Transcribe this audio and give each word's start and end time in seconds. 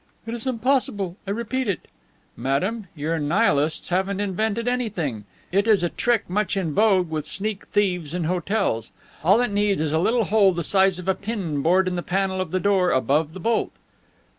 "It 0.25 0.33
is 0.33 0.47
impossible. 0.47 1.15
I 1.27 1.29
repeat 1.29 1.67
it." 1.67 1.81
"Madame, 2.35 2.87
your 2.95 3.19
Nihilists 3.19 3.89
haven't 3.89 4.19
invented 4.19 4.67
anything. 4.67 5.25
It 5.51 5.67
is 5.67 5.83
a 5.83 5.89
trick 5.89 6.27
much 6.27 6.57
in 6.57 6.73
vogue 6.73 7.11
with 7.11 7.27
sneak 7.27 7.67
thieves 7.67 8.15
in 8.15 8.23
hotels. 8.23 8.93
All 9.23 9.41
it 9.41 9.51
needs 9.51 9.79
is 9.79 9.93
a 9.93 9.99
little 9.99 10.23
hole 10.23 10.53
the 10.53 10.63
size 10.63 10.97
of 10.97 11.07
a 11.07 11.13
pin 11.13 11.61
bored 11.61 11.87
in 11.87 11.97
the 11.97 12.01
panel 12.01 12.41
of 12.41 12.49
the 12.49 12.59
door 12.59 12.89
above 12.89 13.33
the 13.33 13.39
bolt." 13.39 13.73